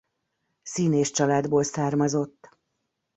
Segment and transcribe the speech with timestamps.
[0.63, 2.49] Színész családból származott.